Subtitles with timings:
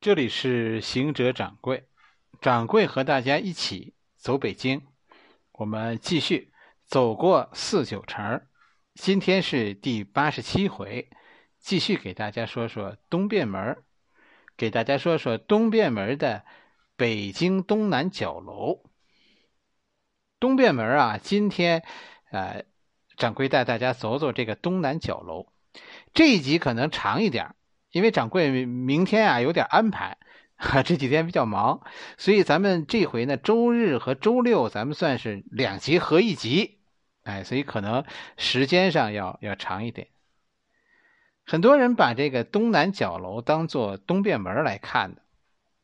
[0.00, 1.84] 这里是行者掌柜，
[2.40, 4.86] 掌柜和大家一起走北京。
[5.52, 6.54] 我们继续
[6.86, 8.40] 走过四九城，
[8.94, 11.10] 今天是第八十七回，
[11.58, 13.76] 继续给大家说说东便门，
[14.56, 16.46] 给大家说说东便门的
[16.96, 18.82] 北京东南角楼。
[20.38, 21.84] 东便门啊，今天
[22.30, 22.64] 呃，
[23.18, 25.52] 掌柜带大家走走这个东南角楼。
[26.14, 27.54] 这一集可能长一点。
[27.90, 30.18] 因为掌柜明天啊有点安排，
[30.56, 31.80] 哈，这几天比较忙，
[32.18, 36.78] 所以咱们这回呢，周日和周六咱们算是两集合一集，
[37.24, 38.04] 哎，所以可能
[38.36, 40.08] 时间上要要长一点。
[41.44, 45.22] 很多人把这个东南角楼当做东便门来看的，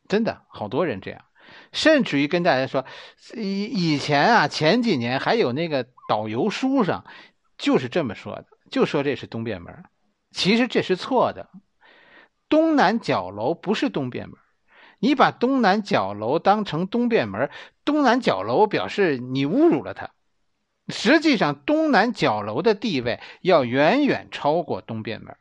[0.06, 1.24] 真的好多人这样，
[1.72, 2.84] 甚至于跟大家说，
[3.34, 7.04] 以以前啊，前几年还有那个导游书上
[7.58, 9.82] 就是这么说的，就说这是东便门，
[10.30, 11.50] 其实这是错的。
[12.48, 14.38] 东南角楼不是东便门，
[14.98, 17.50] 你把东南角楼当成东便门，
[17.84, 20.10] 东南角楼表示你侮辱了它。
[20.88, 25.36] 实际上，东南角楼的地位要远远超过东便门。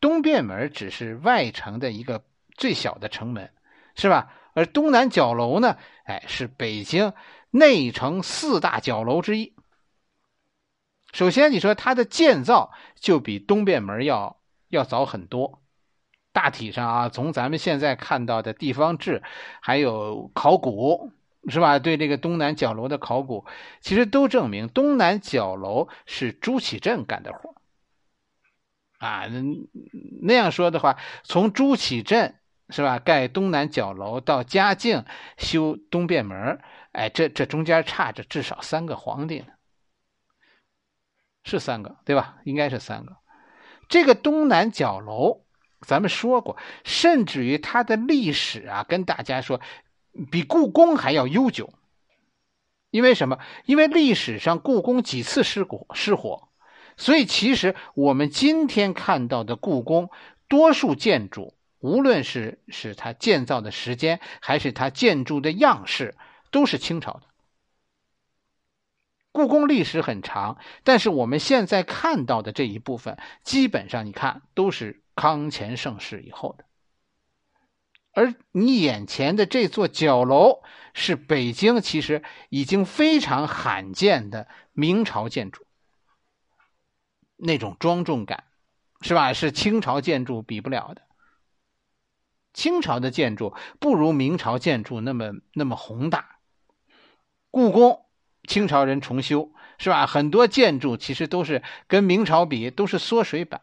[0.00, 2.24] 东便门只是外城的一个
[2.56, 3.52] 最小的城门，
[3.94, 4.32] 是吧？
[4.52, 7.12] 而东南角楼呢，哎，是北京
[7.50, 9.54] 内城四大角楼之一。
[11.12, 15.62] 首先，你说它的建造就比东便门要要早很多。
[16.34, 19.22] 大体上啊，从咱们现在看到的地方志，
[19.60, 21.12] 还有考古，
[21.46, 21.78] 是吧？
[21.78, 23.46] 对这个东南角楼的考古，
[23.80, 27.54] 其实都证明东南角楼是朱祁镇干的活
[28.98, 29.28] 啊。
[29.28, 29.42] 那
[30.22, 32.34] 那样说的话，从朱祁镇
[32.68, 35.04] 是吧盖东南角楼到嘉靖
[35.38, 39.46] 修东便门，哎，这这中间差着至少三个皇帝呢，
[41.44, 42.38] 是三个对吧？
[42.42, 43.16] 应该是三个。
[43.88, 45.43] 这个东南角楼。
[45.84, 49.60] 咱们说过，甚至于它的历史啊，跟大家说，
[50.30, 51.72] 比故宫还要悠久。
[52.90, 53.38] 因为什么？
[53.64, 56.48] 因为历史上故宫几次失火，失火，
[56.96, 60.10] 所以其实我们今天看到的故宫，
[60.46, 66.14] 多数建筑，无论是是它建造的时间，还是它建筑的样式，
[66.52, 67.22] 都是清朝的。
[69.32, 75.03] 故宫历史很长，但是我们现在看到的这一部分，基本上你看都是。
[75.14, 76.64] 康乾盛世以后的，
[78.12, 85.66] 而你眼前的这座角楼是北京其实已经非常罕见的明朝建筑，
[87.36, 88.44] 那种庄重感，
[89.00, 89.32] 是吧？
[89.32, 91.02] 是清朝建筑比不了的。
[92.52, 96.38] 清朝的建筑不如明朝建筑那么那么宏大。
[97.50, 98.06] 故宫
[98.46, 100.06] 清朝人重修，是吧？
[100.06, 103.60] 很多建筑其实都是跟明朝比都是缩水版。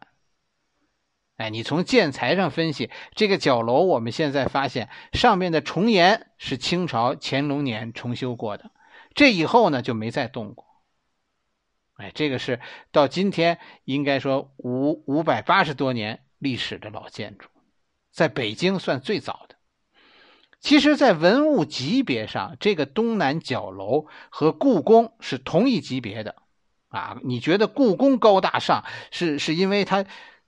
[1.42, 8.70] 哎，你从建材上分析这个角楼，我们现在发现上面的重檐是清朝乾隆年重修过的，
[9.16, 10.68] 这以后呢就没再动过。
[11.96, 12.60] 哎，这个是
[12.92, 17.48] 到今天应该说五五百八十多年历史的老建筑，
[18.12, 19.56] 在北京算最早的。
[20.60, 26.36] 其实，在文物级别上，这个东南角楼和故宫是同一级别的。
[26.90, 30.06] 啊，你觉得故宫高大上，是是因为它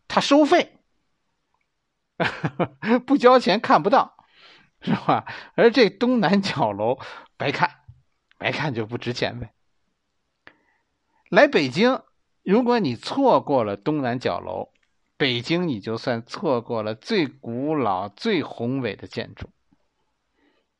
[0.08, 0.74] 它收费？
[3.06, 4.16] 不交钱看不到，
[4.82, 5.26] 是吧？
[5.56, 7.00] 而这东南角楼
[7.38, 7.70] 白看，
[8.38, 9.54] 白看就不值钱呗。
[11.30, 12.02] 来北京，
[12.44, 14.70] 如果你错过了东南角楼，
[15.18, 19.50] 北京你就算错过了最古老、最宏伟的建筑。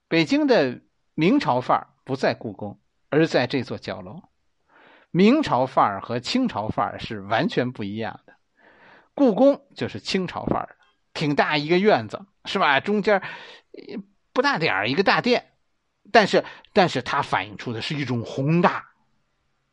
[0.08, 0.82] 北京的
[1.16, 2.80] 明朝范儿不在故宫，
[3.10, 4.22] 而在这座角楼。
[5.10, 8.36] 明朝范儿和清朝范儿是完全不一样的，
[9.16, 10.78] 故宫就是清朝范儿。
[11.14, 12.80] 挺大一个院子是吧？
[12.80, 13.22] 中间
[14.34, 15.52] 不大点儿一个大殿，
[16.12, 16.44] 但是
[16.74, 18.90] 但是它反映出的是一种宏大，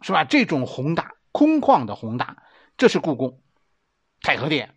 [0.03, 0.25] 是吧？
[0.25, 2.43] 这种宏大空旷的宏大，
[2.77, 3.41] 这是故宫
[4.21, 4.75] 太和殿，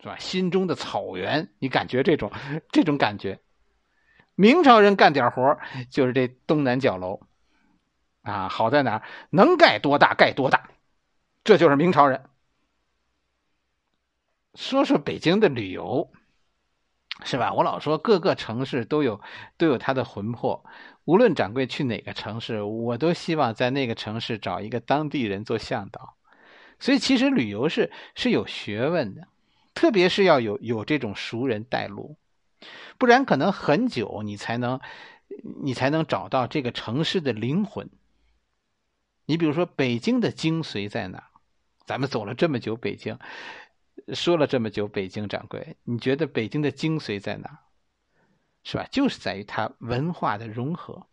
[0.00, 0.16] 是吧？
[0.18, 2.32] 心中的草原，你感觉这种
[2.70, 3.40] 这种感觉？
[4.34, 5.58] 明朝人干点活
[5.90, 7.20] 就是这东南角楼
[8.22, 10.70] 啊，好在哪能盖多大盖多大，
[11.44, 12.29] 这就是明朝人。
[14.54, 16.10] 说说北京的旅游，
[17.24, 17.52] 是吧？
[17.52, 19.20] 我老说各个城市都有
[19.56, 20.64] 都有它的魂魄。
[21.04, 26.14] 无论掌柜去哪个城市，我都希望在那个城市找一个当地人做向导。
[26.78, 29.28] 所以其实旅游是是有学问的，
[29.74, 32.16] 特别是要有有这种熟人带路，
[32.98, 34.80] 不然可能很久你才能
[35.62, 37.90] 你才能找到这个城市的灵魂。
[39.26, 41.24] 你比如说北京的精髓在哪？
[41.86, 43.18] 咱们走了这么久北京。
[44.14, 47.60] 说了这么久北京掌柜，你觉得北京的精髓在哪？
[48.62, 48.86] 是吧？
[48.90, 51.06] 就是在于它文化的融合。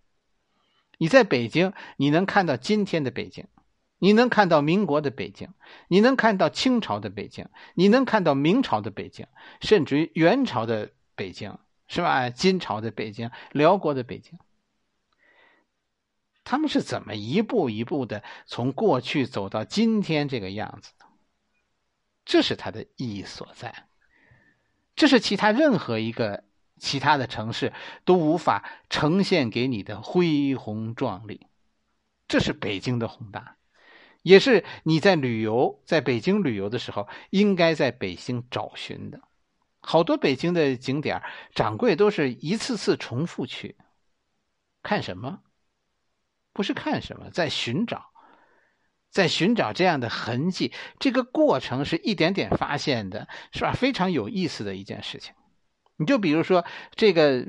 [0.98, 3.46] 你在北京，你能看到今天的北京，
[4.00, 5.50] 你能看到民国的北京，
[5.88, 9.28] 你能看到清朝的北京，你能看到明朝的北京，
[9.62, 11.58] 甚至于元朝的北京，
[11.88, 12.30] 是吧？
[12.30, 14.38] 金朝的北京，辽国的北京，
[16.44, 20.92] 他们是怎么一步一步的从过去走到今天这个样子？
[22.28, 23.88] 这是它的意义所在，
[24.98, 26.44] 这是其他任何一个
[26.78, 27.72] 其他的城市
[28.04, 31.48] 都无法呈现给你的恢宏壮丽，
[32.28, 33.56] 这是北京的宏大，
[34.24, 39.22] 也是你在旅游在北京旅游的时候应该在北京找寻的。
[39.80, 41.24] 好多北京的景点，
[41.56, 43.78] 掌柜都是一次次重复去
[44.84, 45.44] 看什么？
[46.52, 48.12] 不是看什么，在寻找。
[49.10, 53.72] 在寻找这样的痕迹，这个过程是一点点发现的，是吧？
[53.74, 55.34] 非常有意思的一件事情。
[55.96, 56.66] 你就比如说
[56.96, 57.48] 这个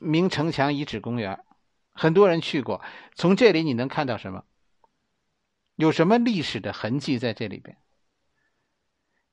[0.00, 1.40] 明城墙遗址公园，
[1.92, 2.80] 很多人去过，
[3.14, 4.44] 从这里你能看到什么？
[5.76, 7.76] 有什么历史的痕迹在这里边？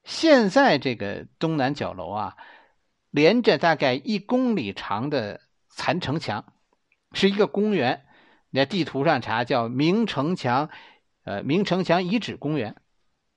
[0.04, 2.38] 现在这个东南角楼啊，
[3.12, 6.54] 连着大概一公里长的残城墙，
[7.14, 8.06] 是一个公园。
[8.50, 10.70] 你在地图上查，叫明城墙。
[11.28, 12.78] 呃，明城墙遗址公园，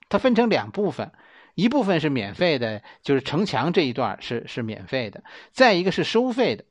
[0.09, 1.11] 它分成两部分，
[1.57, 5.23] 一部分是免费的，就是城墙这一段是是免费的；
[5.53, 6.65] 再一个是收费的，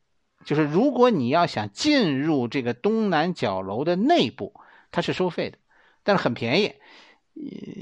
[0.45, 4.53] 就是如果你要想进入这个东南角楼的内部，
[4.91, 5.57] 它是收费的，
[6.03, 6.75] 但是很便宜。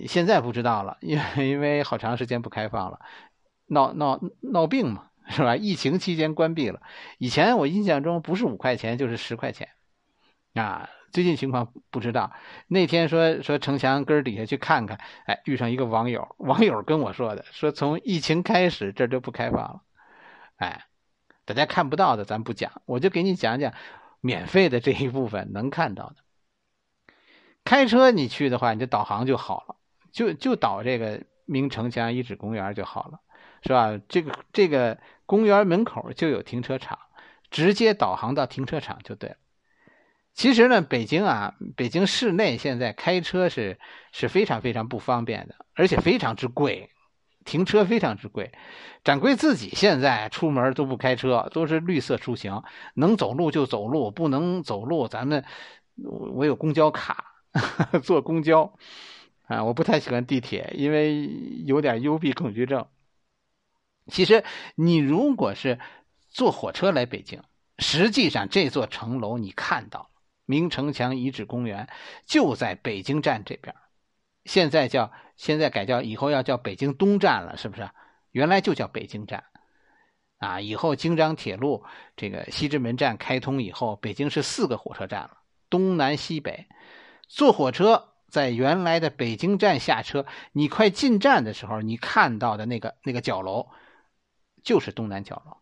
[0.07, 2.99] 现在不知道了，因为因为好长时间不开放了，
[3.67, 5.55] 闹闹闹病嘛，是吧？
[5.55, 6.81] 疫情期间关闭了。
[7.19, 9.69] 以前我印象中不是五块钱就是十块钱，
[10.55, 10.89] 啊。
[11.17, 12.31] 最近情况不知道。
[12.67, 19.81] 那天说说城墙根底下去看看，哎，遇上一个网友，网友跟我说的，说从疫情开始这就不开放了。
[20.57, 20.85] 哎，
[21.43, 23.73] 大家看不到的咱不讲，我就给你讲讲
[24.21, 26.17] 免费的这一部分能看到的。
[27.65, 29.75] 开车你去的话，你就导航就好了，
[30.11, 33.19] 就就导这个明城墙遗址公园就好了，
[33.63, 33.99] 是吧？
[34.07, 36.99] 这个这个公园门口就有停车场，
[37.49, 39.37] 直接导航到停车场就对了。
[40.37, 43.79] 其实呢，北京啊，北京市内现在开车是
[44.11, 46.91] 是非常非常不方便的，而且非常之贵，
[47.43, 48.51] 停车非常之贵。
[49.03, 52.61] 掌柜自己现在出门都不开车，都是绿色出行，
[52.93, 55.43] 能走路就走路，不能走路，咱们
[56.35, 57.25] 我有公交卡，
[58.03, 58.71] 坐公交
[59.47, 61.31] 啊，我不太喜欢地铁，因为
[61.65, 62.85] 有点幽闭恐惧症。
[64.05, 64.43] 其实
[64.75, 65.79] 你如果是
[66.29, 67.41] 坐火车来北京，
[67.79, 70.11] 实际上这座城楼你看到。
[70.47, 71.89] 明城墙遗址公园
[72.25, 73.75] 就在北京站这边，
[74.45, 77.89] 现在叫现在改叫以后要叫北京东站了，是不是？
[78.31, 79.43] 原来就叫北京站，
[80.37, 81.83] 啊，以后京张铁路
[82.15, 85.37] 这个西直门站开通以后，北京是四个火车站了，
[85.69, 86.65] 东南西北。
[87.27, 93.67] 坐火车在原来的北京站下车，你快进站的时候，你看到的那个那个角楼
[94.63, 95.57] 就是东南角楼。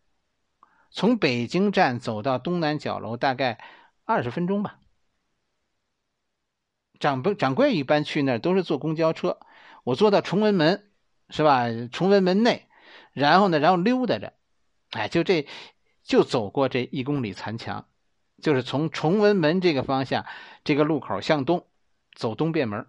[0.91, 3.59] 从北京站走到东南角楼，大概。
[4.05, 4.79] 二十分钟吧。
[6.97, 9.39] 掌柜掌柜一般去那儿都是坐公交车，
[9.83, 10.89] 我坐到崇文门，
[11.29, 11.65] 是吧？
[11.91, 12.69] 崇文门内，
[13.11, 14.33] 然后呢，然后溜达着，
[14.91, 15.45] 哎，就这
[16.03, 17.87] 就走过这一公里残墙，
[18.41, 20.25] 就是从崇文门这个方向，
[20.63, 21.67] 这个路口向东
[22.13, 22.87] 走东便门，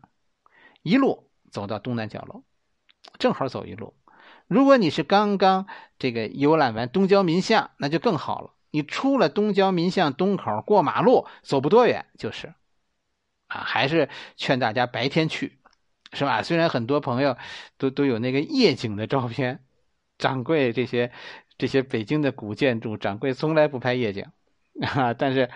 [0.83, 2.45] 一路走到东南角楼，
[3.19, 3.95] 正好走一路。
[4.47, 5.67] 如果你是刚刚
[5.99, 8.53] 这个游览完东交民巷，那就更好了。
[8.77, 12.53] 你出了东郊民巷东口过马路，走不多远就是，
[13.47, 15.59] 啊，还是劝大家白天去，
[16.13, 16.43] 是吧？
[16.43, 17.39] 虽然很多朋友
[17.79, 19.65] 都都有那个夜景的照片，
[20.19, 21.11] 掌柜这些
[21.57, 24.27] 这些北京的古建筑，掌柜从来不拍夜景
[24.95, 25.15] 啊。
[25.15, 25.49] 但是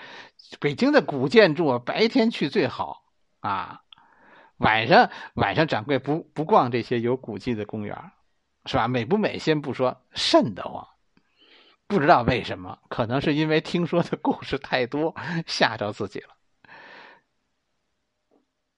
[0.58, 3.02] 北京的古建筑白天去最好
[3.40, 3.82] 啊，
[4.56, 7.94] 晚上晚上掌柜不不逛这些有古迹的公园，
[8.64, 8.88] 是吧？
[8.88, 10.88] 美不美先不说，瘆得慌。
[11.90, 16.28] 不知道为什么，可能是因为听说的故事太多， 吓着自己了。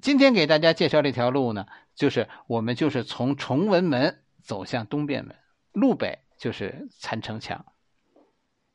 [0.01, 5.37] 今天给大家介绍这条路呢，就是我们就是从崇文门走向东便门，
[5.73, 7.67] 路北就是残城墙。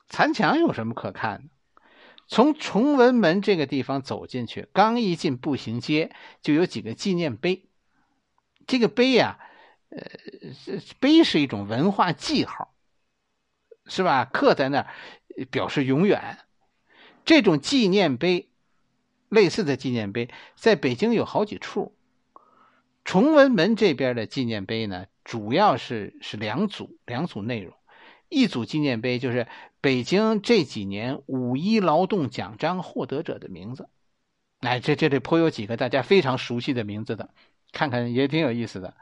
[0.08, 1.50] 残墙有什么可看的？
[2.28, 7.68] 从崇文门这个地方走进去，刚一进步行街，就有几个纪念碑。
[8.68, 9.40] 这个碑呀，
[9.90, 10.00] 呃，
[11.00, 12.76] 碑是一种文化记号。
[13.88, 14.26] 是吧？
[14.26, 14.88] 刻在那儿，
[15.50, 16.38] 表示永远。
[17.26, 18.50] 这种纪念碑，
[19.30, 21.94] 类似的纪念碑，在北京有好几处。
[23.04, 27.74] 崇文门这边的纪念碑呢，主要是是两组两组内容，
[28.30, 29.48] 一组纪念碑就是
[29.80, 33.90] 北京这几年五一劳动奖章获得者的名字。
[34.60, 37.30] 哎，这这里颇有几个大家非常熟悉的名字的，
[37.72, 38.94] 看看也挺有意思的。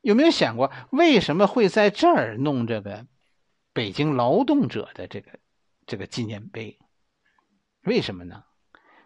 [0.00, 3.06] 有没有想过为什么会在这儿弄这个
[3.76, 5.38] 北京劳动者的这个
[5.86, 6.78] 这个纪念碑？
[7.82, 8.44] 为什么呢？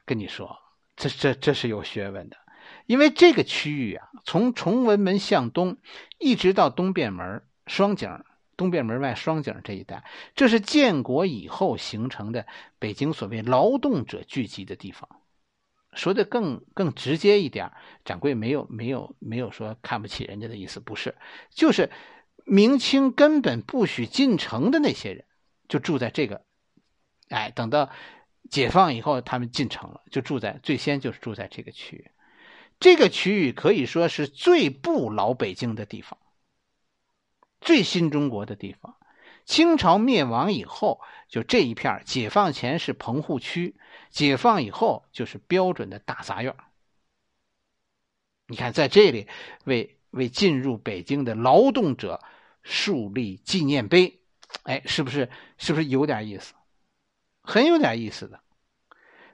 [0.05, 0.57] 跟你说，
[0.95, 2.37] 这这这是有学问的，
[2.87, 5.79] 因为这个区域啊，从崇文门向东
[6.21, 8.25] 一直到东便门双井。
[8.57, 12.47] 东便门外双井这一带，这是建国以后形成的
[12.79, 15.09] 北京所谓劳动者聚集的地方。
[15.95, 17.73] 说的更更直接一点，
[18.05, 21.17] 掌柜没有没有没有说看不起人家的意思，不是，
[21.49, 21.91] 就是
[22.51, 25.25] 明清根本不许进城的那些人，
[25.69, 26.45] 就住在这个。
[27.29, 27.91] 哎，等到
[28.51, 32.11] 解放以后，他们进城了，就住在最先就是住在这个区域。
[32.81, 36.19] 这个区域可以说是最不老北京的地方。
[37.61, 38.97] 最新中国的地方，
[39.45, 43.77] 清朝灭亡以后，就这一片解放前是棚户区，
[44.11, 46.57] 解放以后就是标准的大杂院。
[48.49, 49.29] 你看，在这里
[49.63, 52.21] 为为进入北京的劳动者
[52.63, 54.21] 树立纪念碑，
[54.65, 56.55] 哎，是不是是不是有点意思？
[57.43, 58.41] 很有点意思的。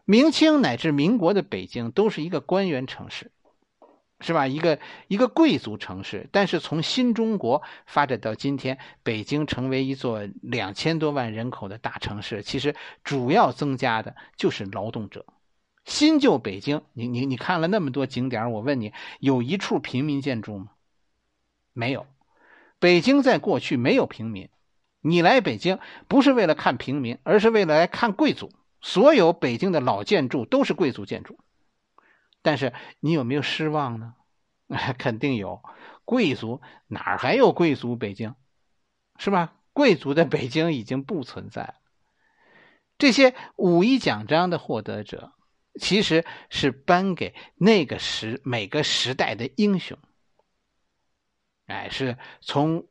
[0.04, 3.33] 明清乃至民国的北京都是一个官员城市。
[4.18, 4.47] 是吧？
[4.47, 4.78] 一个
[5.09, 15.26] 一个贵族城市，但是从新中国发展到今天，北京成为一座两千多万人口的大城市，其实主要增加的就是劳动者。
[15.85, 20.71] 新旧北京，你你你看了那么多景点，我问你，有一处平民建筑吗？
[21.75, 22.06] 没有。
[22.78, 24.49] 北京在过去没有平民，
[25.00, 25.78] 你来北京
[26.09, 28.52] 不是为了看平民，而是为了来看贵族。
[28.80, 31.38] 所有北京的老建筑都是贵族建筑。
[32.42, 34.14] 但是你有没有失望呢？
[34.99, 35.62] 肯定有，
[36.04, 37.97] 贵族哪儿还有贵族？
[37.97, 38.35] 北京，
[39.18, 39.54] 是吧？
[39.73, 41.75] 贵族的北京已经不存在了。
[42.99, 45.33] 这些五一奖章的获得者，
[45.80, 49.99] 其实是颁给那个时每个时代的英雄。
[51.66, 52.87] 哎，是从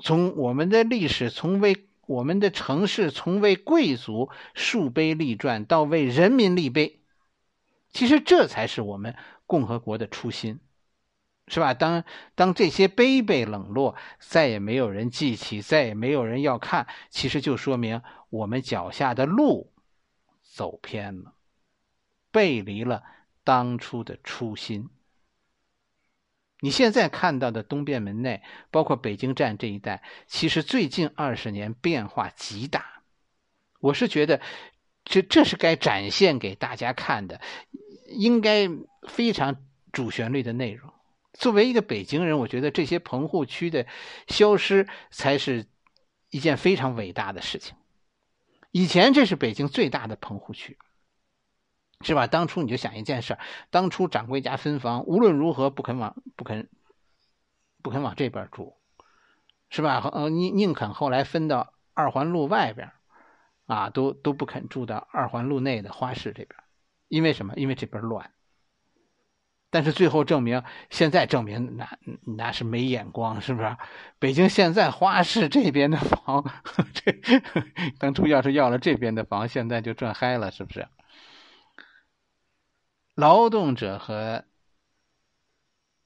[0.00, 7.00] 从我们的历史，从为我们的城市，从为贵族树碑立传，到为人民立碑。
[7.90, 9.16] 其实这才是我们
[9.46, 10.60] 共和国的初心，
[11.48, 11.72] 是吧？
[11.72, 19.72] 当当这些碑被冷落，再也没有人记起，再也没有人要看，其实就说明我们脚下的路
[20.42, 21.32] 走偏了，
[22.30, 23.02] 背离了
[23.44, 24.90] 当初的初心。
[26.60, 33.02] 你现在看到的东便门内，包括北京站这一带，其实最近二十年变化极大。
[33.80, 34.40] 我是觉得，
[35.04, 37.40] 这这是该展现给大家看的。
[38.08, 38.68] 应该
[39.08, 39.56] 非常
[39.92, 40.92] 主旋律的内容。
[41.32, 43.84] 作为一个北京人，我觉得这些棚户区的
[44.28, 45.66] 消失才是
[46.30, 47.74] 一件非常伟大的事情。
[48.70, 50.78] 以前这是北京最大的棚户区，
[52.02, 52.26] 是吧？
[52.26, 53.38] 当初你就想一件事
[53.70, 56.68] 当初掌柜家分房，无论如何不肯往不肯
[57.82, 58.76] 不肯往这边住，
[59.70, 60.08] 是吧？
[60.12, 62.92] 呃，宁宁肯后来分到二环路外边，
[63.66, 66.56] 啊，都都不肯住到二环路内的花市这边。
[67.08, 67.54] 因为什么？
[67.56, 68.30] 因为这边乱。
[69.70, 71.98] 但是最后证明，现在证明那
[72.36, 73.76] 那是没眼光，是不是？
[74.18, 76.44] 北京现在花市这边的房，
[76.94, 77.12] 这
[77.98, 80.86] 当初要是要了这边的房，现在就赚嗨了，是不是？
[83.16, 84.44] 劳动者和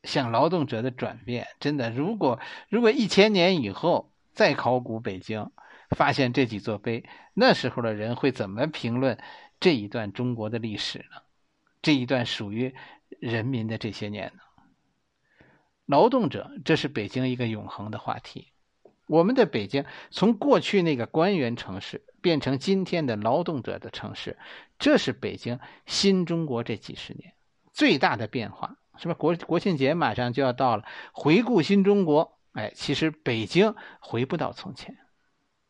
[0.05, 5.50] 向劳动者的转变，真的，如果如果一千年以后再考古北京，
[5.90, 9.19] 发现这几座碑，那时候的人会怎么评论？
[9.59, 11.23] 这一段中国的历史呢？
[11.83, 12.75] 这一段属于
[13.19, 14.40] 人民的这些年呢？
[15.87, 18.52] 劳动者，这是北京一个永恒的话题。
[19.09, 24.38] 我们的北京从过去那个官员城市变成今天的劳动者的城市，
[24.78, 27.32] 这是北京新中国这几十年
[27.72, 29.14] 最大的变化，是吧？
[29.14, 34.98] 国国庆节马上就要到了，回顾新中国，哎，其实北京回不到从前，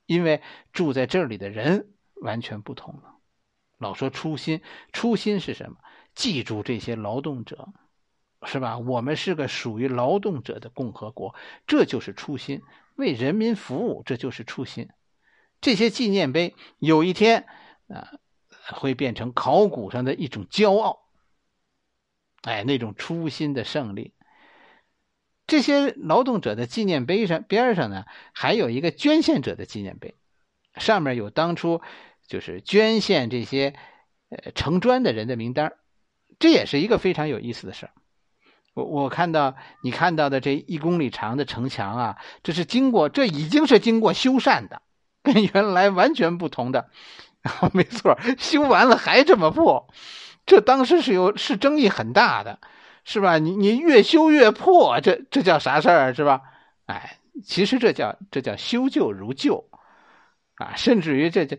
[0.06, 0.42] 因为
[0.72, 3.16] 住在这里的人完全不同了。
[3.78, 4.60] 老说初心，
[4.92, 5.76] 初心是什么？
[6.14, 7.68] 记住这些劳动者，
[8.44, 8.76] 是吧？
[8.78, 11.34] 我们是个属于劳动者的共和国，
[11.66, 12.60] 这就是初心，
[12.96, 14.88] 为人民服务，这就是初心。
[15.60, 17.46] 这些纪念碑有一天
[17.88, 18.12] 啊，
[18.72, 21.00] 会变成考古上的一种骄傲。
[22.42, 24.14] 哎，那种初心的胜利。
[25.46, 30.14] 这些劳动者的纪念碑上边上呢，还有一个捐献者的纪念碑，
[30.76, 31.80] 上面有当初。
[32.28, 33.74] 就是捐献这些
[34.28, 35.72] 呃城砖的人的名单
[36.38, 37.92] 这也是一个非常有意思的事儿。
[38.72, 44.80] 我我看到你看到的这一公里长的城墙啊，这是经过，这已经是经过修缮的，
[45.22, 46.90] 跟原来完全不同的。
[47.72, 49.88] 没错，修完了还这么破，
[50.44, 52.58] 这当时是有是争议很大的，
[53.04, 53.38] 是吧？
[53.38, 56.42] 你你越修越破，这这叫啥事儿是吧？
[56.84, 59.70] 哎，其实这叫这叫修旧如旧，
[60.56, 61.58] 啊，甚至于这这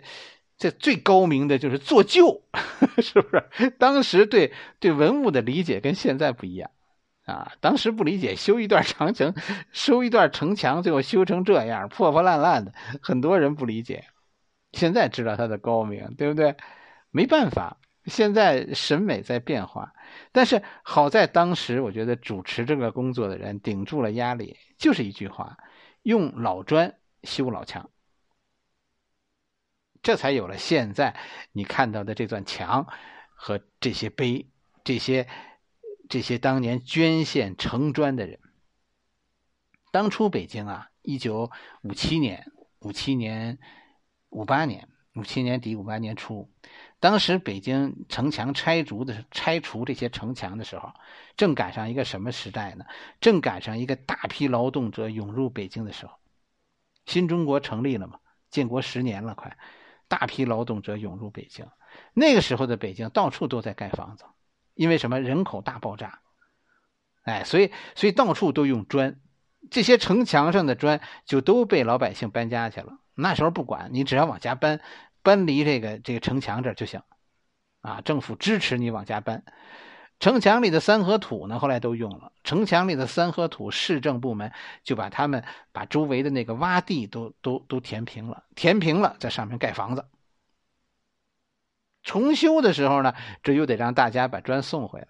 [0.57, 2.43] 这最高明的就是做旧，
[3.01, 3.71] 是不是？
[3.71, 6.69] 当时对对文物的理解跟现在不一样。
[7.25, 9.33] 啊，当时不理解，修一段长城，
[9.71, 14.05] 修一段城墙，最后修成这样，破破烂烂的，很多人不理解。
[14.71, 16.55] 现在知道他的高明，对不对？
[17.11, 19.93] 没办法，现在审美在变化。
[20.31, 25.57] 但是好在当时，我觉得主持这个工作的人顶住了压力，就是一句话：
[26.01, 27.91] 用老砖修老墙，
[30.01, 31.15] 这才有了现在
[31.51, 32.87] 你看到的这段墙
[33.35, 34.49] 和这些碑，
[34.83, 35.27] 这些。
[36.11, 38.37] 这些当年捐献城砖的人，
[39.93, 41.49] 当初北京啊，一九
[41.83, 43.59] 五七年、五七年、
[44.27, 46.51] 五八年、五七年底、五八年初，
[46.99, 50.91] 当时北京城墙拆除的拆除这些城墙的时候，
[51.37, 52.83] 正赶上一个什么时代呢？
[53.21, 56.11] 正赶上一个大批劳动者涌入北京的时候。
[57.05, 58.19] 新中国成立了嘛？
[58.49, 59.57] 建国十年了，快，
[60.09, 61.65] 大批劳动者涌入北京。
[62.13, 64.25] 那个时候的北京，到处都在盖房子。
[64.73, 66.19] 因为什么人口大爆炸，
[67.23, 69.19] 哎，所以所以到处都用砖，
[69.69, 72.97] 这些城墙上的砖就都被老百姓搬家去了。
[73.13, 74.81] 那时候不管你，只要往家搬，
[75.21, 77.01] 搬离这个这个城墙这就行，
[77.81, 79.43] 啊，政府支持你往家搬。
[80.19, 82.31] 城墙里的三合土呢，后来都用了。
[82.43, 84.51] 城墙里的三合土，市政部门
[84.83, 90.05] 就把他们把周围的那个洼地都都都填平了，填平了，在上面盖房子。
[92.03, 95.07] 重修的时候呢，这又得让大家把砖送回来。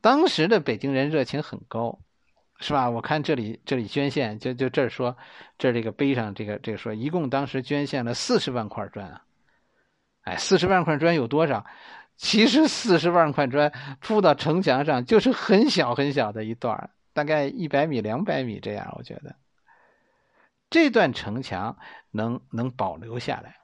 [0.00, 1.98] 当时的北京人热情很高，
[2.58, 2.90] 是吧？
[2.90, 5.16] 我看这里这里捐献，就就这儿说，
[5.58, 9.22] 这这个碑上这个这个说，一共当时捐献了四十万块砖啊！
[10.22, 11.64] 哎，四十万块砖有多少？
[12.16, 18.94] 其实四十万块砖铺到城墙上就是很小很小的一段，大概一百米两百米这样。
[18.98, 19.36] 我觉得
[20.68, 21.78] 这段城墙
[22.10, 23.59] 能能保留下来。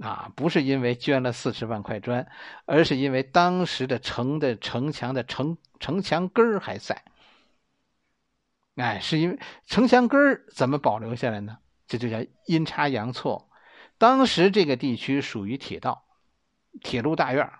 [0.00, 2.26] 啊，不是因为捐了四十万块砖，
[2.66, 7.04] 而是因为当时的城的城墙的城城墙根儿还在。
[8.74, 11.58] 哎，是因为城墙根儿怎么保留下来呢？
[11.86, 13.48] 这就叫阴差阳错。
[13.96, 16.04] 当时这个地区属于铁道，
[16.82, 17.52] 铁路大院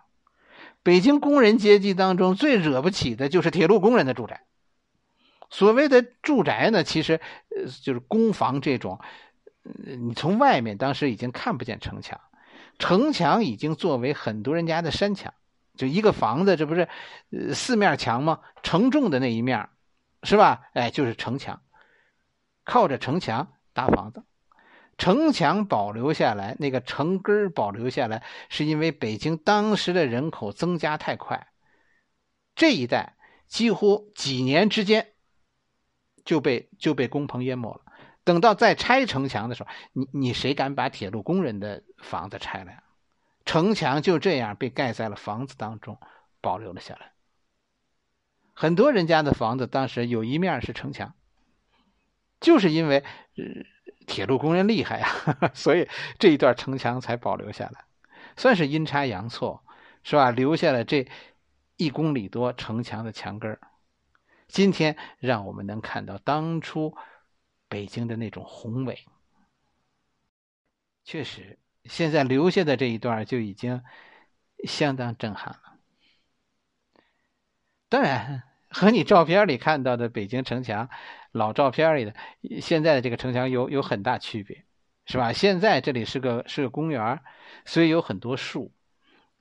[0.83, 4.45] 北京工人阶级当中最惹不起的就是铁路工人的住宅。
[5.51, 7.21] 所谓的住宅呢，其实
[7.55, 9.01] 呃就是公房这种。
[9.65, 12.21] 你从外面当时已经看不见城墙，
[12.79, 15.33] 城墙已经作为很多人家的山墙，
[15.75, 16.89] 就一个房子，这不是
[17.55, 18.41] 四面墙吗？
[18.63, 19.69] 承重的那一面，
[20.23, 20.69] 是吧？
[20.75, 21.63] 哎，就是城墙，
[22.65, 24.23] 靠着城墙搭房子，
[24.99, 31.49] 城墙保留下来，那个城根保留下来，是因为北京当时的人口增加太快，
[32.55, 33.17] 这一带
[33.49, 35.15] 几乎几年之间
[36.25, 37.84] 就被就被工棚淹没了。
[38.25, 42.83] 等到再拆城墙的时候，你你谁敢把铁路工人的房子拆了呀？
[43.45, 46.01] 城墙就这样被盖在了房子当中，
[46.41, 47.13] 保留了下来。
[48.55, 51.15] 很多人家的房子当时有一面是城墙，
[52.41, 53.05] 就是因为
[54.07, 55.09] 铁路工人厉害呀，
[55.53, 57.85] 所以这一段城墙才保留下来，
[58.37, 59.63] 算是阴差阳错，
[60.03, 60.31] 是吧？
[60.31, 61.07] 留下了这
[61.77, 63.59] 一公里多城墙的墙根
[64.49, 66.97] 今天让我们能看到当初。
[67.75, 69.05] 北京的那种宏伟，
[71.03, 73.83] 确实，现在留下的这一段就已经
[74.63, 75.81] 相当震撼了。
[77.89, 80.89] 当然，和你照片里看到的北京城墙，
[81.33, 82.15] 老照片里的
[82.61, 84.65] 现在的这个城墙有有很大区别，
[85.07, 85.33] 是吧？
[85.33, 87.21] 现在这里是个是个公园，
[87.65, 88.73] 所以有很多树，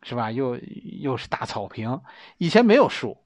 [0.01, 0.31] 是吧？
[0.31, 2.01] 又又是大草坪，
[2.39, 3.22] 以前没有树。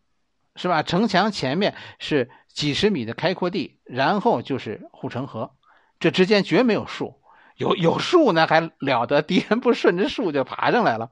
[0.57, 0.83] 是吧？
[0.83, 5.55] 城墙前面是几十米的开阔地，然后就是护城河，
[5.99, 7.21] 这之间绝没有树。
[7.55, 9.21] 有有树呢，还了得？
[9.21, 11.09] 敌人不顺着树就爬上来了，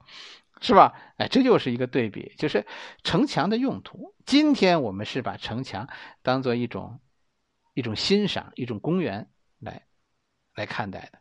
[0.60, 0.94] 是吧？
[1.16, 2.66] 哎，这就是一个对比，就是
[3.02, 4.14] 城墙的用途。
[4.24, 5.88] 今天我们是把城墙
[6.22, 7.00] 当做一种
[7.74, 9.28] 一种欣赏、一种公园
[9.58, 9.82] 来
[10.54, 11.18] 来看待的。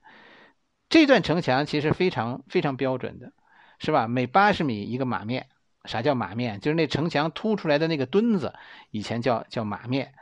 [0.90, 3.34] 这段城墙其实非常非常标准的，
[3.80, 4.08] 是吧？
[4.08, 5.48] 每八十米一个马面。
[5.88, 6.60] 啥叫马面？
[6.60, 8.54] 就是那城墙凸出来的那个墩子，
[8.92, 10.14] 以前叫叫马面。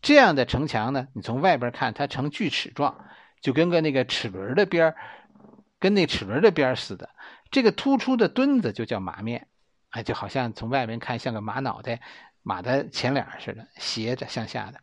[0.00, 3.04] 这样的城墙呢，你从外边看，它呈锯齿状，
[3.40, 4.94] 就跟个那个齿轮的边
[5.78, 7.10] 跟那齿轮的边似的。
[7.50, 9.46] 这个突出的墩子就叫马面，
[9.90, 12.00] 哎，就好像从外面看像个马脑袋，
[12.42, 14.80] 马的前脸似的，斜着向下的。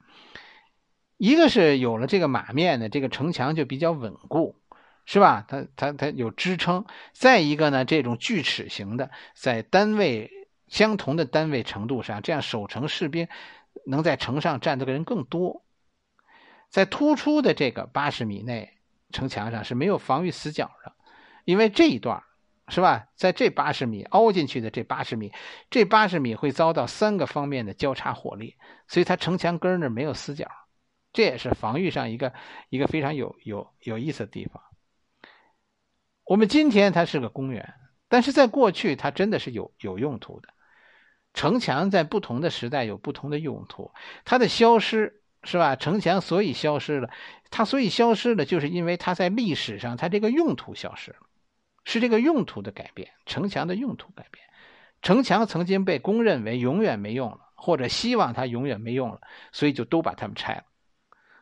[1.17, 4.55] 一个是有了这个马面呢，这个城墙就比较稳固，
[5.05, 5.45] 是吧？
[5.47, 6.85] 它它它有支撑。
[7.13, 10.29] 再一个呢，这种锯齿形的，在单位
[10.67, 13.27] 相同的单位程度上，这样守城士兵
[13.85, 15.63] 能在城上站的人更多。
[16.69, 18.77] 在突出的这个八十米内，
[19.11, 20.93] 城墙上是没有防御死角的，
[21.43, 22.21] 因为这一段
[22.67, 23.07] 是吧？
[23.15, 25.33] 在这八十米凹进去的这八十米，
[25.71, 28.55] 这八十米会遭到三个方面的交叉火力，
[28.87, 30.47] 所以它城墙根儿那没有死角，
[31.11, 32.31] 这也是防御上一个
[32.69, 34.61] 一个非常有有有意思的地方。
[36.29, 37.73] 我们今天它是个公园，
[38.07, 40.49] 但是在过去它真的是有有用途的。
[41.33, 43.91] 城墙在不同的时代有不同的用途，
[44.23, 45.15] 它的消失。
[45.41, 45.77] 是吧？
[45.77, 47.09] 城墙所以消失了，
[47.49, 51.17] 它所以消失了，就是因为它在历史上它这个用途消失了，
[51.85, 54.45] 是这个用途的改变，城墙的用途改变。
[55.01, 59.21] 城墙曾经被公认为永远没用了，或者希望它永远没用了，
[59.53, 60.63] 所以就都把它们拆了。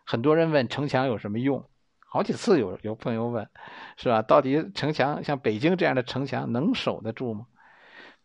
[0.05, 1.67] 很多人问城墙有什么用，
[2.09, 3.47] 好几次有有朋友问，
[3.97, 4.21] 是吧？
[4.21, 7.45] 到底城墙像北京这样的城墙能守得住吗？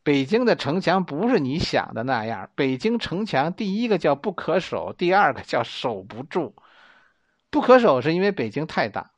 [0.05, 2.51] 北京的城墙不是你想的那样。
[2.55, 6.55] 北京城墙第一个叫不可守，第二个叫守不住。
[7.51, 9.11] 不可守是因为北京太大，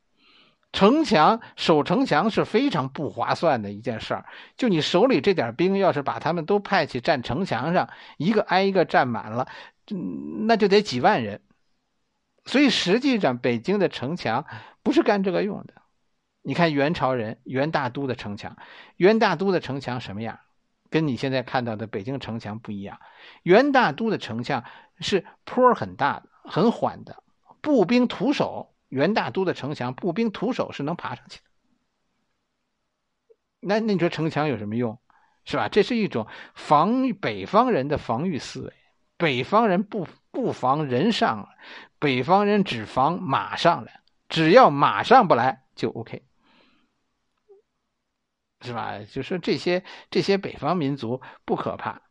[0.72, 4.26] 城墙守城墙是非常不划算的一件事儿。
[4.56, 9.46] 就你手里这点兵，要是把他们都派去站城墙上，一个挨一个站满了，
[10.46, 11.40] 那就得几万人。
[12.44, 14.46] 所以实际上，北京的城墙
[14.82, 15.74] 不是干这个用的。
[16.42, 18.56] 你看元朝人元大都的城墙，
[18.96, 20.40] 元大都的城墙什么样？
[20.90, 23.00] 跟你现在看到的北京城墙不一样，
[23.42, 24.64] 元大都的城墙
[25.00, 27.22] 是坡很大的、很缓的，
[27.60, 28.70] 步兵徒手。
[28.90, 31.44] 元大都的城墙，步兵徒手是能爬上去的。
[33.58, 35.00] 那那你说城墙有什么用，
[35.44, 35.68] 是吧？
[35.68, 38.72] 这是一种防御北方人的防御思维。
[39.16, 41.48] 北方人不不防人上，
[42.04, 46.22] 北方人只防马上来，只要马上不来就 OK。
[48.60, 48.98] 是吧？
[49.10, 52.02] 就说这些这些北方民族不可怕，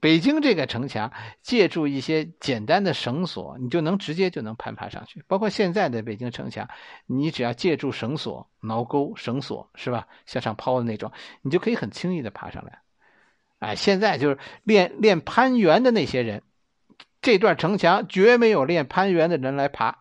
[0.00, 1.12] 北京这个城墙
[1.42, 5.24] 借助一些简单的绳索，你就能直接就能攀爬上去。
[5.28, 6.68] 包括现在的北京城墙，
[7.06, 10.08] 你只要借助绳索、挠钩、绳索，是吧？
[10.26, 11.12] 向上抛的那种，
[11.42, 12.80] 你就可以很轻易的爬上来。
[13.60, 16.42] 哎，现在就是练练攀援的那些人，
[17.22, 19.98] 这段城墙绝没有练攀援的人来爬。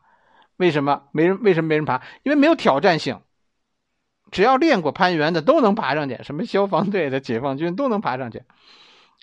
[0.58, 1.42] 为什么没人？
[1.42, 2.02] 为什么没人爬？
[2.24, 3.22] 因为没有挑战性。
[4.32, 8.44] 只要练过攀援的都能爬上去，什么消防队的、解放军都能爬上去。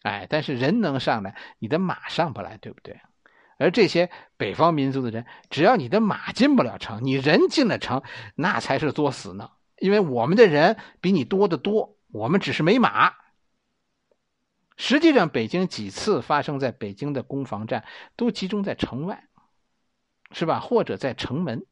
[0.02, 2.98] 哎，但是人能上来，你的马上不来，对不对？
[3.58, 8.02] 而这些北方民族的人，只要你的马进不了城，你人进了城，
[8.34, 9.50] 那才是作死呢。
[9.78, 13.14] 因为我们的人比你多得多，我们只是没马。
[14.76, 17.84] 实际上，北京几次发生在北京的攻防战，
[18.14, 19.28] 都集中在城外，
[20.32, 20.60] 是吧？
[20.60, 21.66] 或者在城门，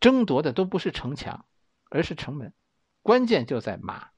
[0.00, 1.46] 争夺的都不是城墙，
[1.90, 2.52] 而是城门。
[3.02, 4.10] 关键就在马，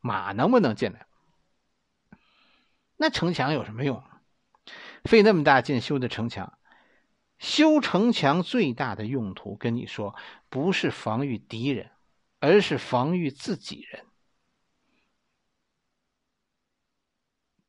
[0.00, 1.06] 马能不能进来？
[2.96, 4.02] 那城墙有什么用？
[5.04, 6.58] 费那么大劲修的城墙，
[7.38, 10.14] 修城墙最大的用途，跟你说，
[10.48, 11.90] 不是防御敌人，
[12.40, 14.04] 而是防御自己人。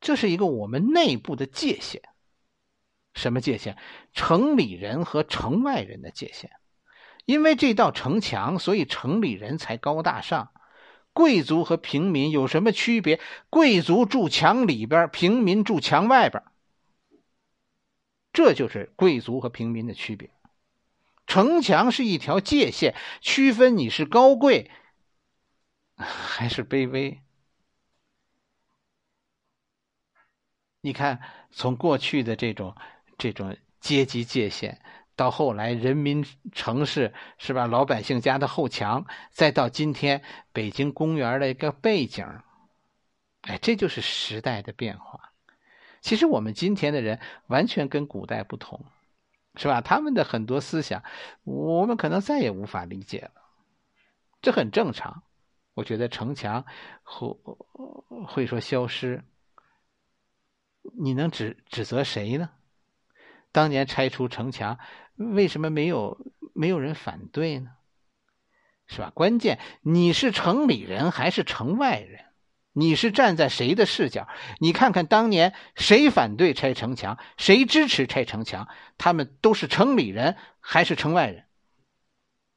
[0.02, 2.02] 这是一个我们内部的界限。
[3.14, 3.78] 什么界限？
[4.14, 6.52] 城里人和城外人的界限。
[7.26, 10.52] 因为这道城墙，所以城里人才高大上。
[11.14, 13.20] 贵族和平民有什么区别？
[13.50, 16.42] 贵族住墙里边，平民住墙外边。
[18.34, 20.32] 这就是贵族和平民的区别。
[21.28, 24.72] 城墙是一条界限，区分你是高贵
[25.96, 27.22] 还是卑微。
[30.82, 31.20] 你看，
[31.52, 32.76] 从过去的这种
[33.18, 34.82] 这种阶级界限。
[35.16, 37.68] 到后来，人民城市是吧？
[37.68, 42.26] 老百姓家的后墙，再到今天北京公园的一个背景，
[43.42, 45.34] 哎，这就是时代的变化。
[46.00, 48.84] 其实我们今天的人完全跟古代不同，
[49.56, 49.82] 是吧？
[49.82, 51.04] 他们的很多思想，
[51.44, 53.42] 我们可能再也无法理解了，
[54.42, 55.22] 这很正常。
[55.76, 56.66] 我觉得城墙
[57.04, 57.38] 会
[58.26, 59.24] 会说消失，
[61.00, 62.50] 你能指指责谁呢？
[63.52, 64.80] 当年拆除城墙。
[65.16, 66.18] 为什么没有
[66.54, 67.72] 没有人反对呢？
[68.88, 69.12] 是吧？
[69.14, 72.26] 关键你是城里人还是城外人？
[72.74, 74.28] 你是站在谁的视角？
[74.60, 78.68] 你看看当年谁反对拆城墙，谁支持拆城墙？
[78.98, 81.46] 他们都是城里人还是城外人？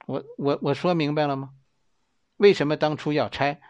[0.07, 1.51] 我我我说明白了吗？
[2.37, 3.61] 为什么当初要拆？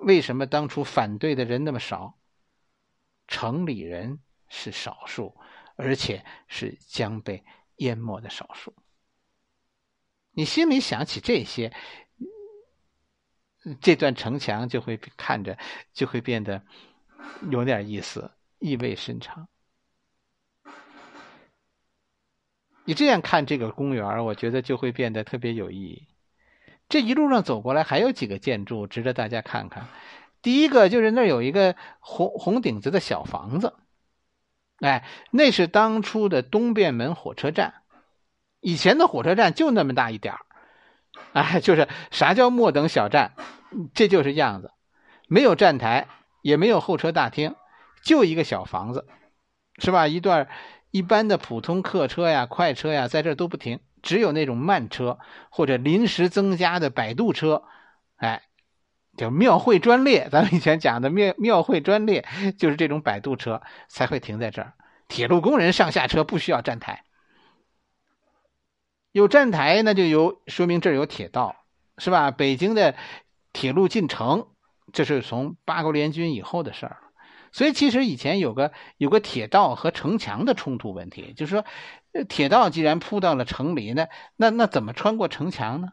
[0.00, 2.17] 为什么当初反对的人那么少？
[3.28, 5.36] 城里人是少数，
[5.76, 7.44] 而且是将被
[7.76, 8.74] 淹没的少数。
[10.32, 11.72] 你心里想起这些，
[13.80, 15.58] 这段城墙就会看着
[15.92, 16.64] 就会变得
[17.50, 19.48] 有点意思，意味深长。
[22.84, 26.08] 你这样看这个公园，我觉得就会变得特别有意义。
[26.88, 29.86] 这一路上走过来，还有几个建筑值得大家看看。
[30.42, 33.74] 第一个就是那有一个红红顶子的小房子，
[34.80, 37.82] 哎，那是当初的东便门火车站。
[38.60, 40.40] 以前的火车站就那么大一点儿，
[41.32, 43.32] 哎，就是啥叫末等小站，
[43.94, 44.72] 这就是样子，
[45.28, 46.08] 没有站台，
[46.42, 47.54] 也没有候车大厅，
[48.02, 49.06] 就一个小房子，
[49.78, 50.08] 是吧？
[50.08, 50.48] 一段。
[50.90, 55.18] 一般的普通客车呀、快车呀，在这都不停，只有那种慢车
[55.50, 57.64] 或者临时增加的摆渡车，
[58.16, 58.47] 哎，
[59.18, 60.30] 叫庙会专列。
[60.32, 62.26] 咱们以前讲的庙庙会专列，
[62.56, 64.72] 就是这种摆渡车才会停在这儿。
[65.08, 67.04] 铁路工人上下车不需要站台，
[69.12, 71.56] 有站台那就有说明这儿有铁道，
[71.98, 72.30] 是吧？
[72.30, 72.94] 北京的
[73.52, 74.46] 铁路进城，
[74.92, 76.98] 这是从八国联军以后的事儿。
[77.50, 81.64] 所以，其实以前有个有个铁道和城墙的冲突问题，就是说，
[82.28, 85.88] 铁道既然铺到了城里，那那那怎么穿过城墙呢？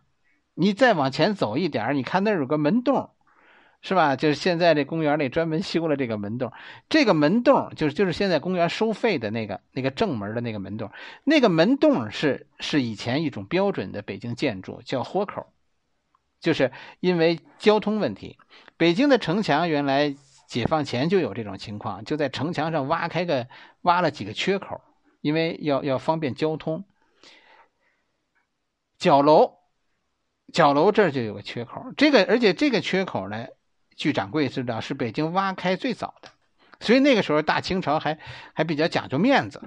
[0.54, 3.15] 你再往前走一点，你看那儿有个门洞，
[3.86, 4.16] 是吧？
[4.16, 6.52] 就是现在这公园里专门修了这个门洞，
[6.90, 10.90] 这个门洞就是就是现在公园收费的那个那个正门的那个门洞，
[11.24, 15.46] 那个门洞是是以前一种标准的北京建筑，叫豁口，
[16.40, 18.40] 就是因为交通问题，
[18.76, 20.16] 北京的城墙原来。
[20.48, 23.48] 解放前就有这种情况，就在城墙上挖开个
[23.82, 24.80] 挖了几个缺口，
[25.22, 26.86] 因为要要方便交通。
[29.00, 29.56] 角楼，
[30.54, 33.48] 角楼这儿就有个缺口，这个而且这个缺口呢，
[33.96, 36.30] 据掌柜知道是北京挖开最早的，
[36.80, 38.20] 所以那个时候大清朝还
[38.54, 39.62] 还比较讲究面子。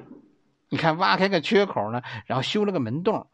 [0.69, 3.29] 你看挖开个缺口呢，然后修了个门洞。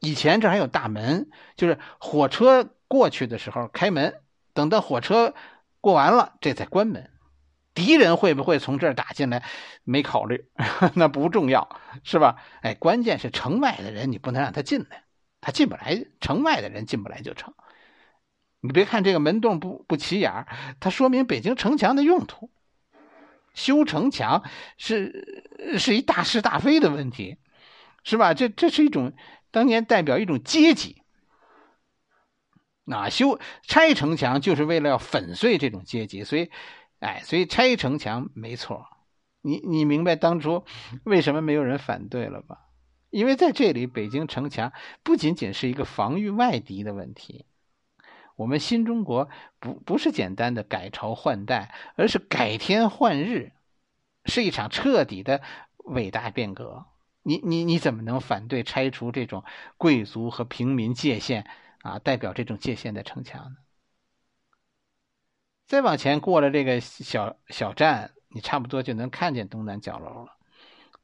[0.00, 4.20] 以前这还有大门，就是火车过去的时候开门，
[4.52, 5.34] 等到火车。
[5.80, 7.10] 过完了，这才关门。
[7.72, 9.44] 敌人会不会从这儿打进来？
[9.84, 10.48] 没考虑，
[10.94, 12.36] 那不重要，是吧？
[12.62, 15.04] 哎，关键是城外的人，你不能让他进来，
[15.40, 16.04] 他进不来。
[16.20, 17.54] 城外的人进不来就成。
[18.66, 20.46] 你别看这个门洞不不起眼
[20.80, 22.50] 它说明北京城墙的用途。
[23.54, 24.42] 修城墙
[24.76, 27.38] 是是一大是大非的问题，
[28.04, 28.34] 是吧？
[28.34, 29.14] 这这是一种
[29.50, 31.02] 当年代表一种阶级。
[32.84, 36.50] 那修拆城墙就是为了要粉碎这种阶级，所以，
[36.98, 38.86] 哎，所以拆城墙没错。
[39.40, 40.64] 你你明白当初
[41.04, 42.58] 为什么没有人反对了吧？
[43.10, 47.46] 因为在这里，北京城墙不仅仅是一个防御外敌的问题，
[48.36, 53.52] 我们新中国不不是简单的改朝换代，而是改天换日，
[54.26, 55.42] 是一场彻底的
[55.78, 56.86] 伟大变革。
[57.22, 59.42] 你你你怎么能反对拆除这种
[59.76, 61.46] 贵族和平民界限？
[61.82, 63.56] 啊，代表这种界限的城墙呢。
[65.66, 70.36] 再往前过了这个小小站，你差不多就能看见东南角楼了。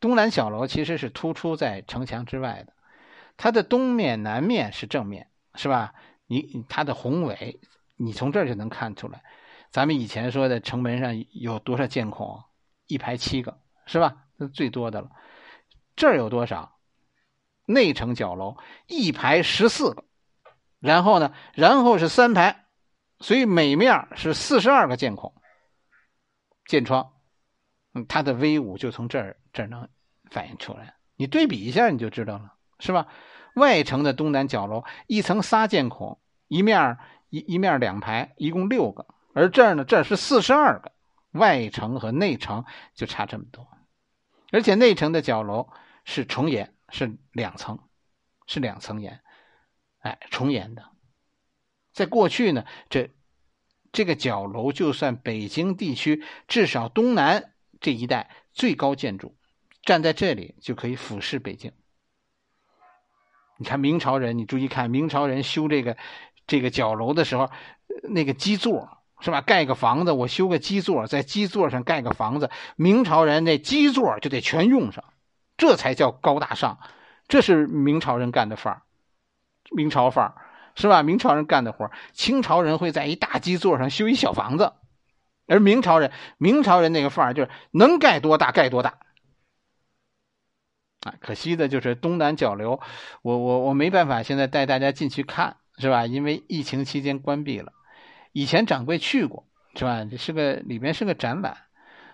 [0.01, 2.73] 东南角楼其实是突出在城墙之外的，
[3.37, 5.95] 它的东面、南面是正面，是吧？
[6.33, 7.61] 你它的宏伟，
[7.97, 9.23] 你从这儿就能看出来。
[9.71, 12.43] 咱们以前说的城门上有多少箭孔？
[12.87, 14.17] 一排七个，是吧？
[14.39, 15.11] 那最多的了。
[15.95, 16.79] 这儿有多少？
[17.67, 20.05] 内城角楼一排十四个。
[20.81, 21.35] 然后呢？
[21.53, 22.65] 然后是三排，
[23.21, 25.35] 所以每面是四十二个箭孔、
[26.65, 27.13] 箭窗，
[27.93, 29.87] 嗯，它的威武就从这儿这儿能
[30.31, 30.97] 反映出来。
[31.17, 33.07] 你对比一下，你就知道了，是吧？
[33.55, 36.19] 外城的东南角楼一层仨箭孔，
[36.53, 36.99] 一面
[37.31, 40.93] 一一面两排，一共六个，而这儿呢，这是四十二个。
[41.31, 43.67] 外城和内城就差这么多，
[44.51, 45.71] 而且内城的角楼
[46.05, 47.79] 是重檐，是两层，
[48.47, 49.23] 是两层檐。
[50.01, 50.91] 哎，重檐的，
[51.95, 53.09] 在过去呢，这
[53.93, 59.35] 这个角楼就算北京地区至少东南这一带最高建筑，
[59.81, 61.73] 站在这里就可以俯视北京。
[63.57, 65.97] 你看明朝人，你注意看明朝人修这个
[66.47, 67.51] 这个角楼的时候，
[68.03, 69.41] 那个基座是吧？
[69.41, 75.05] 盖个房子，我修个基座，在基座上盖个房子，明朝人那基座就得全用上，
[75.57, 76.79] 这才叫高大上，
[77.29, 78.83] 这是明朝人干的范儿。
[79.71, 80.35] 明朝范儿
[80.75, 81.03] 是吧？
[81.03, 84.73] 明朝人干的活清朝人会在一大基座上修一小房子，
[85.47, 88.99] 而明朝人，明朝人那个范儿就是能盖多大盖多大。
[91.05, 92.81] 啊，可惜的就是东南角楼，
[93.23, 96.07] 我我我没办法现在带大家进去看，是吧？
[96.07, 97.73] 因为疫情期间关闭了。
[98.33, 100.05] 以前掌柜去过，是吧？
[100.11, 101.57] 这是个里面是个展览，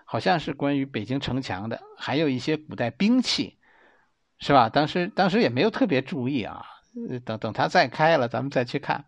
[0.07, 3.59] 好像是关于北京城墙的，还有一些古代兵器，
[4.39, 4.71] 是吧？
[4.71, 6.65] 当时当时也没有特别注意啊，
[7.27, 9.05] 等等它再开了，咱们再去看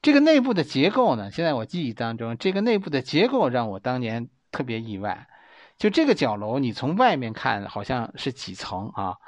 [0.00, 1.30] 这个内部的结构呢。
[1.30, 5.28] 现在我记忆当中，这个内部的结构让我当年特别意外。
[5.76, 9.18] 就这个角楼，你从外面看好像是几层啊，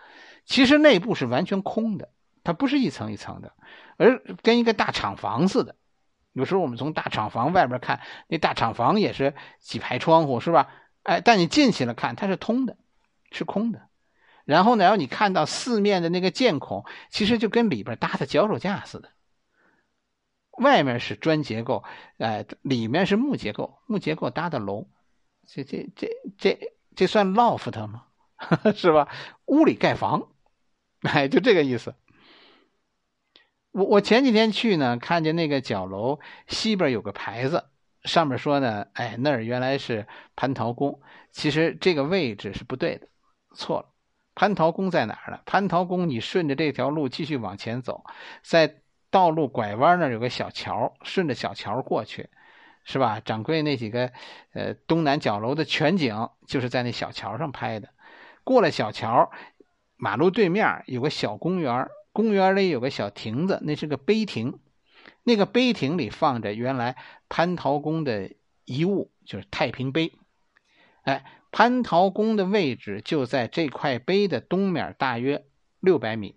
[0.44, 2.08] 其实内部是完全空的，
[2.50, 3.52] 它不是一层一层的，
[3.96, 5.76] 而跟一个大厂房似的。
[6.32, 10.68] 有时候我们从大厂房外边看，那大厂房也是几排窗户，是吧？
[11.02, 12.76] 哎，但你进去了看，它是通的，
[13.30, 13.88] 是空的。
[14.44, 19.10] 然后呢，然后你看到四面的那个箭孔，其实就跟里边搭的脚手架似的。
[20.58, 21.84] 外面是砖结构，
[22.18, 24.88] 哎，里面是木结构，木结构搭的楼。
[25.46, 26.08] 这这这
[26.38, 28.04] 这这算 loft 吗？
[28.74, 29.08] 是吧？
[29.46, 30.28] 屋里盖房，
[31.02, 31.94] 哎，就这个意思。
[33.72, 37.66] 我我前几天去呢，看见那个角楼西边有个牌子，
[38.02, 40.06] 上面说呢，哎，那儿原来是
[40.36, 41.00] 蟠桃宫。
[41.30, 43.06] 其实这个位置是不对的，
[43.54, 43.86] 错了。
[44.34, 45.40] 蟠桃宫在哪儿呢？
[45.46, 48.04] 蟠桃宫，你顺着这条路继续往前走，
[48.42, 52.28] 在道路拐弯那儿有个小桥，顺着小桥过去，
[52.84, 53.20] 是吧？
[53.24, 54.10] 掌柜那几个
[54.52, 57.88] 呃东南角楼的全景就是在那小桥上拍的。
[58.42, 59.30] 过了小桥，
[59.96, 61.88] 马路对面有个小公园。
[62.12, 64.58] 公园里有个小亭子，那是个碑亭。
[65.22, 66.96] 那个碑亭里放着原来
[67.28, 68.32] 蟠桃宫的
[68.64, 70.12] 遗物，就是太平碑。
[71.02, 75.46] 哎，蟠桃宫的位置就在这块碑的东面，大约
[75.80, 76.36] 六百米，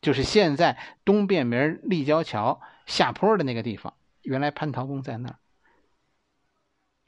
[0.00, 3.94] 就是现在东便门立交桥下坡的那个地方。
[4.22, 5.36] 原来蟠桃宫在那儿。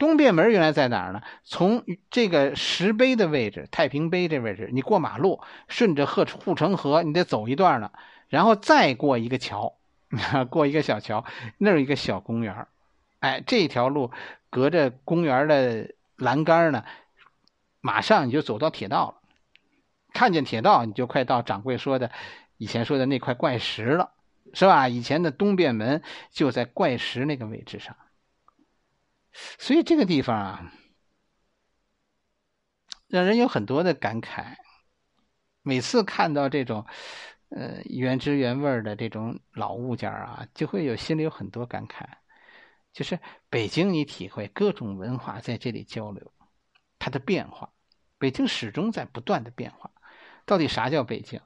[0.03, 1.21] 东便门原来在哪儿呢？
[1.45, 5.39] 从这个石碑的位置，太平碑这位置，你过马路，
[5.69, 7.89] 顺着护护城河，你得走一段呢，
[8.27, 9.75] 然后再过一个桥，
[10.51, 11.23] 过一个小桥，
[11.57, 12.67] 那儿有一个小公园
[13.19, 14.11] 哎，这条路
[14.49, 16.83] 隔着公园的栏杆呢，
[17.79, 19.15] 马上你就走到铁道了，
[20.11, 22.11] 看见铁道，你就快到掌柜说的
[22.57, 24.09] 以前说的那块怪石了，
[24.53, 24.89] 是吧？
[24.89, 27.95] 以前的东便门就在怪石那个位置上。
[29.57, 30.73] 所以这个地方啊，
[33.07, 34.55] 让人有很多的感慨。
[35.61, 36.85] 每次看到这种，
[37.49, 42.05] 呃，原汁原味的这种老物件啊，就会有心里有很多感慨。
[42.91, 43.19] 就是
[43.49, 46.33] 北京，你体会各种文化在这里交流，
[46.99, 47.73] 它的变化。
[48.17, 49.91] 北京始终在不断的变化。
[50.45, 51.41] 到底啥叫北京？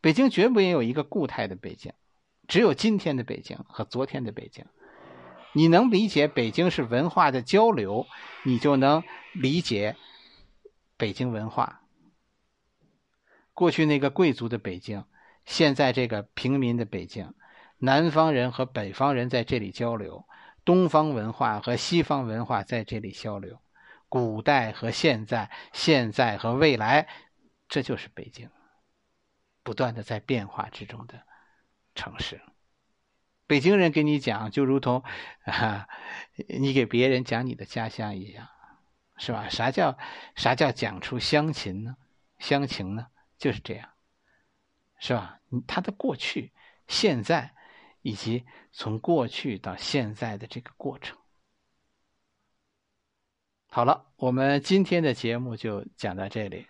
[0.00, 1.92] 北京绝不也有一个固态的北京，
[2.48, 4.64] 只有今天的北京和昨天的北京。
[5.52, 8.06] 你能理解北京是文化的交流，
[8.44, 9.96] 你就能理解
[10.96, 11.82] 北京文化。
[13.52, 15.04] 过去那个贵族的北京，
[15.44, 17.34] 现在这个平民的北京，
[17.78, 20.24] 南方人和北方人在这里交流，
[20.64, 23.60] 东方文化和西方文化在这里交流，
[24.08, 27.08] 古代和现在，现在和未来，
[27.68, 28.48] 这就是北京，
[29.62, 31.22] 不断的在变化之中的
[31.94, 32.40] 城市。
[33.50, 35.02] 北京人给你讲，就如同
[35.42, 35.88] 啊，
[36.60, 38.46] 你给别人讲你的家乡一样，
[39.16, 39.48] 是吧？
[39.48, 39.98] 啥叫
[40.36, 41.96] 啥叫讲出乡情呢？
[42.38, 43.08] 乡情呢？
[43.38, 43.90] 就是这样，
[45.00, 45.40] 是吧？
[45.66, 46.52] 他的过去、
[46.86, 47.52] 现在，
[48.02, 51.18] 以及从过去到现在的这个过程。
[53.66, 56.68] 好了，我们今天的节目就讲到这里，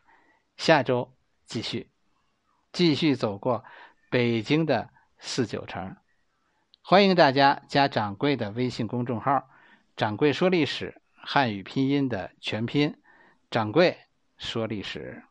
[0.57, 1.15] 下周
[1.45, 1.91] 继续，
[2.73, 3.63] 继续走过
[4.09, 4.89] 北京的
[5.19, 5.95] 四九城。
[6.91, 9.49] 欢迎大家加掌柜的微信公众号
[9.97, 12.97] “掌柜说历史”汉语拼音的全拼
[13.49, 13.97] “掌柜
[14.39, 15.23] 说历史”。